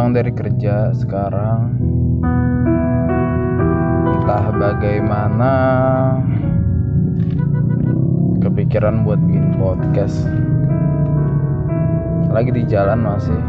[0.00, 1.76] pulang dari kerja sekarang.
[4.08, 5.52] Entah bagaimana
[8.40, 10.24] kepikiran buat bikin podcast.
[12.32, 13.42] Lagi di jalan masih.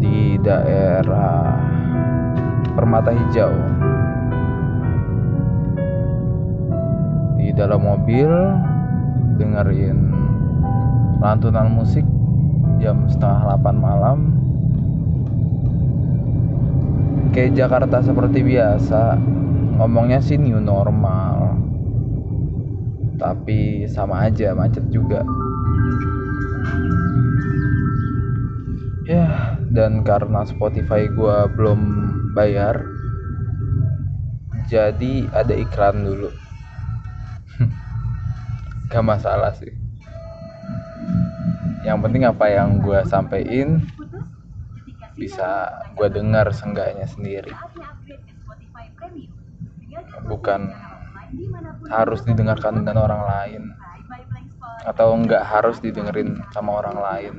[0.00, 1.60] Di daerah
[2.80, 3.52] Permata Hijau.
[7.36, 8.32] Di dalam mobil
[9.36, 10.00] dengerin
[11.20, 12.08] lantunan musik
[12.78, 14.18] jam setengah 8 malam.
[17.34, 19.18] Kayak Jakarta seperti biasa
[19.78, 21.58] ngomongnya sih new normal.
[23.18, 25.26] Tapi sama aja macet juga.
[29.08, 31.80] Ya dan karena Spotify gua belum
[32.36, 32.84] bayar
[34.70, 36.30] jadi ada iklan dulu.
[38.92, 39.87] Gak masalah sih
[41.86, 43.84] yang penting apa yang gue sampein
[45.18, 47.50] bisa gue dengar seenggaknya sendiri.
[50.26, 50.70] Bukan
[51.90, 53.62] harus didengarkan dengan orang lain
[54.86, 57.34] atau enggak harus didengerin sama orang lain.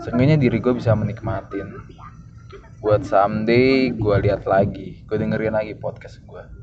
[0.00, 1.82] Seenggaknya diri gue bisa menikmatin.
[2.80, 6.60] Buat someday gue lihat lagi gue dengerin lagi podcast gue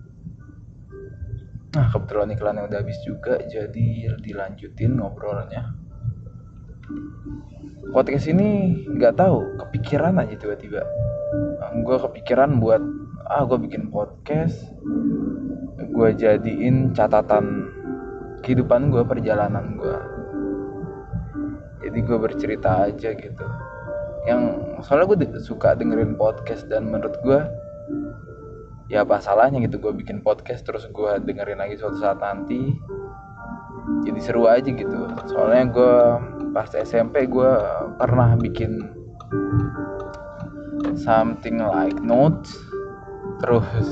[1.75, 5.77] nah kebetulan iklannya udah habis juga jadi dilanjutin ngobrolnya
[7.91, 10.81] podcast ini nggak tahu kepikiran aja tiba-tiba.
[11.83, 12.83] Gue kepikiran buat
[13.27, 14.59] ah gue bikin podcast.
[15.91, 17.73] Gue jadiin catatan
[18.45, 19.97] kehidupan gue perjalanan gue
[21.87, 23.45] jadi gue bercerita aja gitu.
[24.27, 24.41] Yang
[24.83, 27.39] soalnya gue suka dengerin podcast dan menurut gue
[28.91, 32.75] ya apa salahnya gitu gue bikin podcast terus gue dengerin lagi suatu saat nanti.
[34.03, 34.99] Jadi seru aja gitu.
[35.31, 35.95] Soalnya gue
[36.57, 37.53] pas SMP gue
[38.01, 38.81] pernah bikin
[40.97, 42.49] something like notes.
[43.45, 43.85] Terus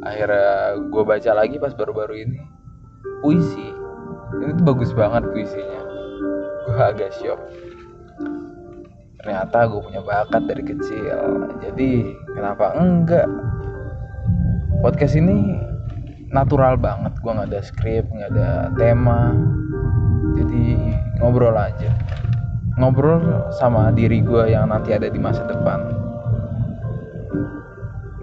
[0.00, 2.40] akhirnya gue baca lagi pas baru-baru ini.
[3.20, 3.68] Puisi.
[4.40, 5.80] Ini tuh bagus banget puisinya.
[6.64, 7.36] Gue agak shock.
[9.20, 11.52] Ternyata gue punya bakat dari kecil.
[11.60, 13.28] Jadi kenapa enggak?
[14.80, 15.52] Podcast ini
[16.32, 17.12] natural banget.
[17.20, 19.36] Gue nggak ada skrip nggak ada tema.
[20.40, 21.92] Jadi ngobrol aja.
[22.80, 25.84] Ngobrol sama diri gue yang nanti ada di masa depan.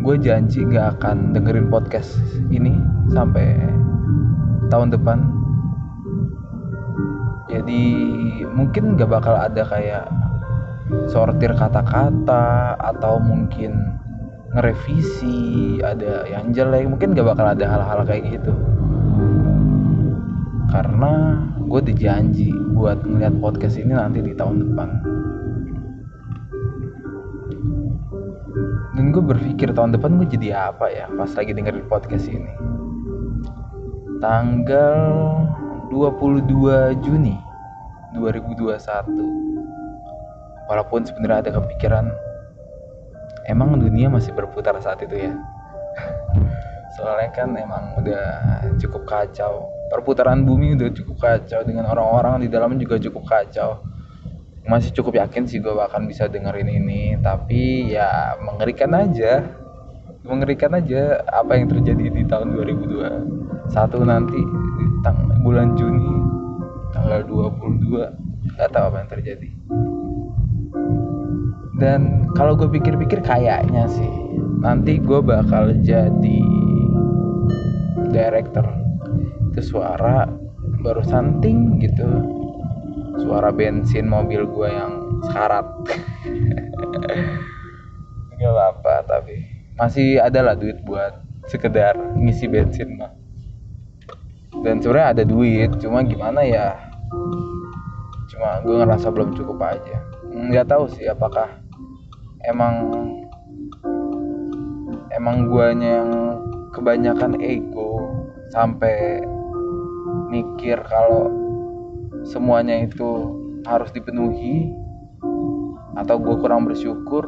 [0.01, 2.17] Gue janji gak akan dengerin podcast
[2.49, 2.73] ini
[3.13, 3.53] sampai
[4.73, 5.19] tahun depan.
[7.47, 7.83] Jadi
[8.49, 10.09] mungkin gak bakal ada kayak
[11.11, 13.99] sortir kata-kata atau mungkin
[14.57, 16.89] ngerevisi ada yang jelek.
[16.89, 18.53] Mungkin gak bakal ada hal-hal kayak gitu.
[20.67, 25.03] Karena gue dijanji buat ngeliat podcast ini nanti di tahun depan.
[28.95, 32.55] Dan gue berpikir tahun depan gue jadi apa ya pas lagi dengerin podcast ini?
[34.23, 34.95] Tanggal
[35.91, 37.35] 22 Juni
[38.15, 42.09] 2021 walaupun sebenarnya ada kepikiran
[43.51, 45.35] emang dunia masih berputar saat itu ya?
[46.95, 48.23] Soalnya kan emang udah
[48.79, 53.83] cukup kacau perputaran bumi udah cukup kacau dengan orang-orang di dalam juga cukup kacau.
[54.67, 59.47] Masih cukup yakin sih gue akan bisa dengerin ini tapi ya mengerikan aja.
[60.27, 64.85] Mengerikan aja apa yang terjadi di tahun 2021 nanti di
[65.39, 66.11] bulan Juni
[66.91, 69.49] tanggal 22 nggak tahu apa yang terjadi.
[71.77, 74.11] Dan kalau gue pikir-pikir kayaknya sih
[74.59, 76.41] nanti gue bakal jadi
[78.11, 78.86] director
[79.57, 80.29] itu suara
[80.85, 82.05] baru santing gitu.
[83.17, 85.65] Suara bensin mobil gue yang sekarat.
[88.37, 89.41] Nggak apa-apa tapi
[89.73, 93.09] masih ada lah duit buat sekedar ngisi bensin mah.
[94.61, 96.77] Dan sebenarnya ada duit cuma gimana ya?
[98.29, 100.05] Cuma gue ngerasa belum cukup aja.
[100.29, 101.49] Nggak tahu sih apakah
[102.45, 102.93] emang
[105.17, 106.13] emang guanya yang
[106.77, 108.05] kebanyakan ego
[108.53, 109.25] sampai
[110.27, 111.31] mikir kalau
[112.27, 114.71] semuanya itu harus dipenuhi
[115.97, 117.25] atau gue kurang bersyukur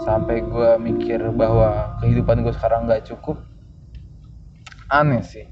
[0.00, 3.40] sampai gue mikir bahwa kehidupan gue sekarang gak cukup
[4.90, 5.46] aneh sih.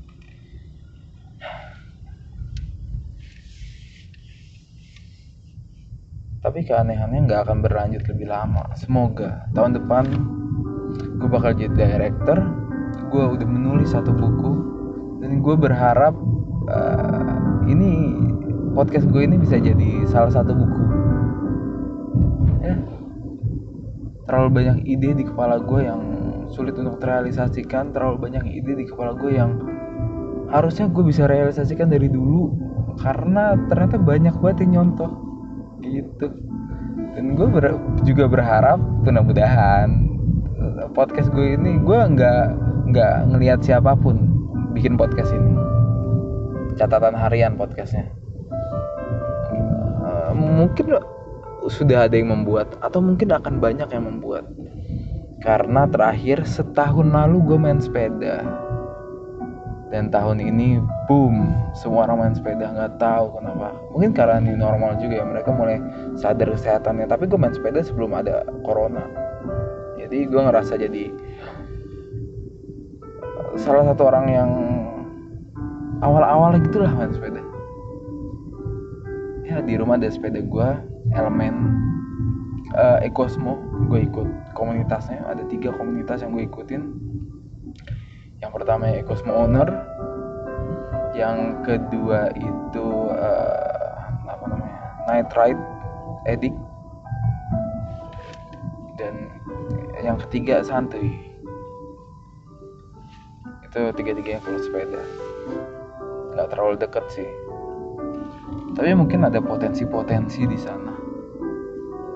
[6.38, 8.72] Tapi keanehannya nggak akan berlanjut lebih lama.
[8.72, 10.04] Semoga tahun depan
[11.18, 12.40] gue bakal jadi director
[13.10, 14.77] gue udah menulis satu buku
[15.18, 16.14] dan gue berharap
[16.70, 18.14] uh, ini
[18.72, 20.82] podcast gue ini bisa jadi salah satu buku.
[24.28, 26.00] Terlalu banyak ide di kepala gue yang
[26.52, 29.56] sulit untuk terrealisasikan terlalu banyak ide di kepala gue yang
[30.52, 32.52] harusnya gue bisa realisasikan dari dulu
[33.00, 35.10] karena ternyata banyak banget yang nyontoh.
[35.80, 36.26] Gitu.
[37.16, 37.72] Dan gue ber
[38.04, 39.88] juga berharap mudah-mudahan
[40.60, 42.44] eh, podcast gue ini gue nggak
[42.92, 44.37] nggak ngelihat siapa pun
[44.78, 45.58] bikin podcast ini.
[46.78, 48.06] Catatan harian podcastnya.
[49.98, 50.94] Uh, mungkin
[51.66, 54.46] sudah ada yang membuat atau mungkin akan banyak yang membuat.
[55.42, 58.46] Karena terakhir setahun lalu gue main sepeda.
[59.90, 60.78] Dan tahun ini
[61.10, 63.74] boom semua orang main sepeda nggak tahu kenapa.
[63.90, 65.82] Mungkin karena ini normal juga ya mereka mulai
[66.14, 67.10] sadar kesehatannya.
[67.10, 69.02] Tapi gue main sepeda sebelum ada corona.
[69.98, 71.10] Jadi gue ngerasa jadi
[73.58, 74.50] salah satu orang yang
[75.98, 77.42] awal-awal gitulah main sepeda.
[79.42, 80.68] Ya di rumah ada sepeda gue
[81.18, 81.74] elemen
[82.78, 83.58] uh, Ecosmo
[83.90, 84.54] gue ikut.
[84.54, 86.82] Komunitasnya ada tiga komunitas yang gue ikutin.
[88.38, 89.68] Yang pertama Ecosmo Owner.
[91.18, 94.78] Yang kedua itu uh, apa namanya
[95.10, 95.62] Night Ride
[96.30, 96.54] Edik.
[98.94, 99.30] Dan
[99.98, 101.27] yang ketiga santuy
[103.68, 105.02] itu tiga-tiganya kalau sepeda.
[106.32, 107.28] Nggak terlalu deket sih.
[108.72, 110.96] Tapi mungkin ada potensi-potensi di sana.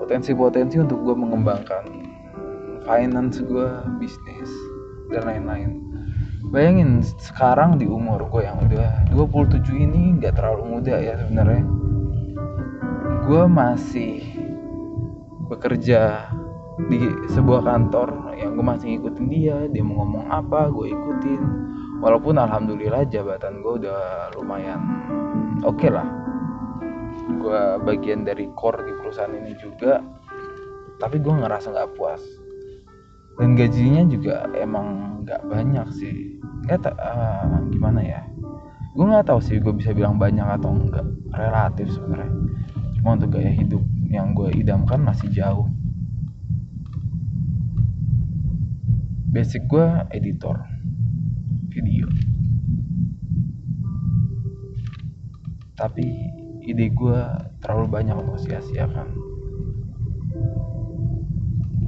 [0.01, 1.85] Potensi-potensi untuk gue mengembangkan
[2.83, 3.69] finance gue
[4.01, 4.49] bisnis
[5.13, 5.79] dan lain-lain.
[6.49, 11.65] Bayangin sekarang di umur gue yang udah 27 ini nggak terlalu muda ya sebenarnya.
[13.23, 14.19] Gue masih
[15.47, 16.27] bekerja
[16.89, 21.41] di sebuah kantor yang gue masih ngikutin dia dia mau ngomong apa gue ikutin.
[22.01, 24.81] Walaupun alhamdulillah jabatan gue udah lumayan
[25.61, 26.07] oke okay lah.
[27.39, 30.01] Gue bagian dari core di perusahaan ini juga
[30.97, 32.21] tapi gue ngerasa nggak puas.
[33.37, 36.41] Dan gajinya juga emang nggak banyak sih.
[36.65, 38.21] Nggak uh, gimana ya?
[38.97, 42.33] Gue nggak tahu sih gue bisa bilang banyak atau enggak relatif sebenarnya.
[42.97, 45.65] Cuma untuk gaya hidup yang gue idamkan masih jauh
[49.33, 50.61] basic gue editor.
[51.73, 52.05] Video.
[55.73, 56.05] Tapi
[56.61, 57.21] ide gue
[57.65, 59.09] terlalu banyak untuk sia-siakan.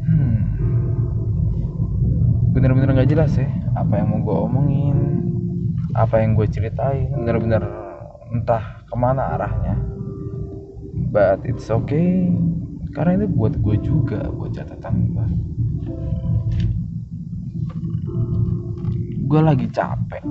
[0.09, 0.41] Hmm.
[2.57, 3.45] Bener-bener gak jelas ya
[3.77, 4.97] apa yang mau gue omongin
[5.93, 7.13] apa yang gue ceritain.
[7.13, 7.61] Bener-bener
[8.33, 9.77] entah ke mana arahnya.
[11.13, 12.25] But it's okay.
[12.97, 15.44] Karena ini buat gue juga buat catatan gue
[19.25, 20.21] gue lagi capek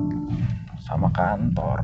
[0.79, 1.82] sama kantor.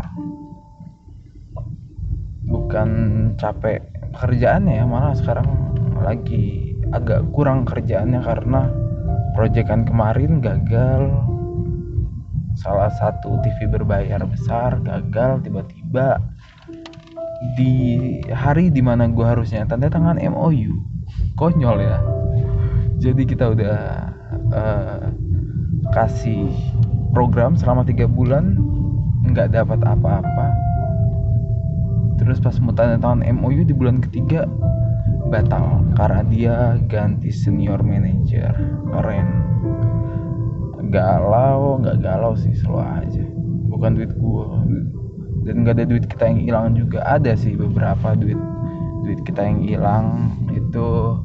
[2.47, 2.91] Bukan
[3.35, 3.83] capek
[4.15, 5.47] pekerjaannya ya malah sekarang
[5.99, 8.71] lagi agak kurang kerjaannya karena
[9.35, 11.11] proyekan kemarin gagal.
[12.59, 16.19] Salah satu TV berbayar besar gagal tiba-tiba.
[17.57, 17.75] Di
[18.31, 20.77] hari di mana gue harusnya tanda tangan MOU
[21.35, 21.99] konyol ya.
[23.01, 23.79] Jadi kita udah
[24.53, 25.09] uh,
[25.91, 26.53] kasih
[27.11, 28.59] program selama tiga bulan
[29.27, 30.47] nggak dapat apa-apa.
[32.21, 34.45] Terus pas mau tanda tangan MOU di bulan ketiga
[35.33, 36.57] batal karena dia
[36.91, 38.53] ganti senior manager.
[38.93, 39.29] Keren.
[40.91, 43.25] Galau nggak galau sih selalu aja.
[43.71, 44.61] Bukan duit gua.
[45.47, 47.01] Dan nggak ada duit kita yang hilang juga.
[47.07, 48.39] Ada sih beberapa duit
[49.01, 50.07] duit kita yang hilang
[50.53, 51.17] itu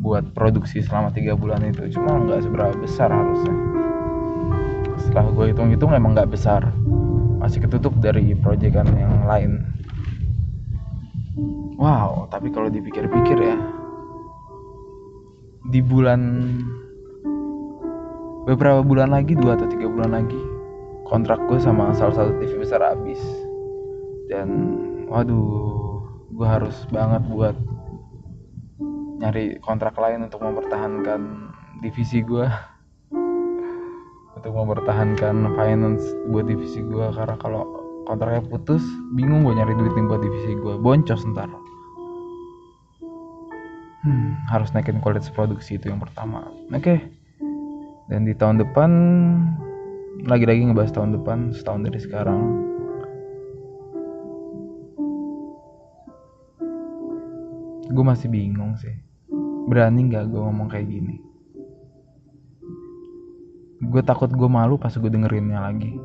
[0.00, 1.92] buat produksi selama tiga bulan itu.
[1.92, 3.69] Cuma nggak seberapa besar harusnya
[5.10, 6.70] setelah gue hitung-hitung emang nggak besar.
[7.42, 9.66] Masih ketutup dari proyekan yang lain.
[11.74, 13.58] Wow tapi kalau dipikir-pikir ya
[15.66, 16.20] di bulan
[18.46, 20.38] beberapa bulan lagi dua atau tiga bulan lagi
[21.10, 23.18] kontrak gue sama salah satu TV besar habis.
[24.30, 24.48] Dan
[25.10, 27.58] waduh gue harus banget buat
[29.18, 31.50] nyari kontrak lain untuk mempertahankan
[31.82, 32.46] divisi gue
[34.38, 37.66] untuk mempertahankan finance buat divisi gue karena kalau
[38.06, 38.82] kontraknya putus
[39.14, 41.50] bingung gue nyari duit nih buat divisi gue boncos ntar.
[44.00, 46.48] Hmm, harus naikin kualitas produksi itu yang pertama.
[46.72, 46.80] Oke.
[46.80, 46.98] Okay.
[48.10, 48.90] dan di tahun depan
[50.26, 52.42] lagi-lagi ngebahas tahun depan setahun dari sekarang.
[57.90, 58.94] Gue masih bingung sih.
[59.70, 61.29] Berani nggak gue ngomong kayak gini
[63.90, 65.98] gue takut gue malu pas gue dengerinnya lagi.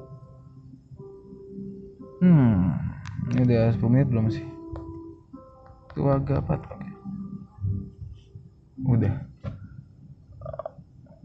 [2.20, 2.86] Hmm
[3.34, 4.46] ini udah 10 menit belum sih?
[5.96, 6.90] Keluarga apa oke.
[8.86, 9.16] Udah.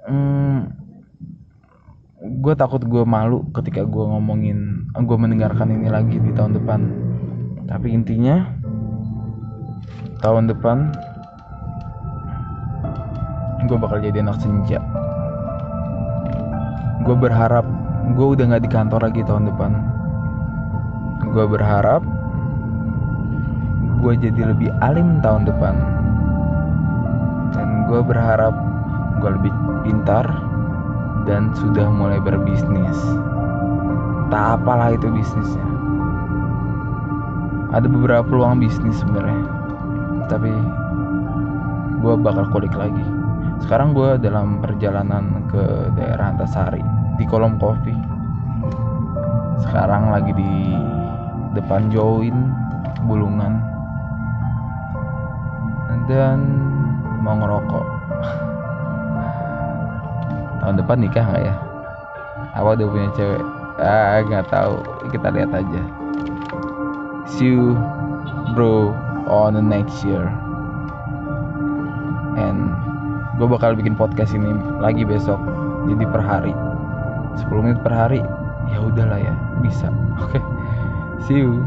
[0.08, 0.72] Hmm,
[2.40, 6.80] gue takut gue malu ketika gue ngomongin gue mendengarkan ini lagi di tahun depan.
[7.68, 8.56] Tapi intinya
[10.24, 10.96] tahun depan
[13.68, 14.80] gue bakal jadi anak senja
[17.00, 17.64] gue berharap
[18.12, 19.72] gue udah nggak di kantor lagi tahun depan.
[21.32, 22.02] Gue berharap
[24.00, 25.74] gue jadi lebih alim tahun depan.
[27.56, 28.52] Dan gue berharap
[29.20, 29.52] gue lebih
[29.84, 30.28] pintar
[31.24, 32.98] dan sudah mulai berbisnis.
[34.28, 35.68] Tak apalah itu bisnisnya.
[37.70, 39.46] Ada beberapa peluang bisnis sebenarnya.
[40.28, 40.52] Tapi
[42.00, 43.19] gue bakal kulik lagi
[43.64, 46.82] sekarang gue dalam perjalanan ke daerah Antasari
[47.20, 47.92] di kolom kopi.
[49.60, 50.74] Sekarang lagi di
[51.54, 52.34] depan join
[53.04, 53.60] bulungan.
[56.10, 56.42] Dan
[57.22, 57.86] mau ngerokok.
[60.58, 61.54] Tahun depan nikah nggak ya?
[62.58, 63.42] Apa udah punya cewek?
[63.78, 64.82] Ah nggak tahu.
[65.14, 65.82] Kita lihat aja.
[67.30, 67.78] See you
[68.58, 68.90] bro
[69.30, 70.26] on the next year.
[72.34, 72.89] And
[73.40, 74.52] gue bakal bikin podcast ini
[74.84, 75.40] lagi besok
[75.88, 76.52] jadi per hari.
[77.40, 78.20] 10 menit per hari?
[78.68, 79.32] Ya udahlah ya
[79.64, 79.88] bisa.
[80.20, 80.36] Oke.
[80.36, 80.42] Okay.
[81.24, 81.64] see you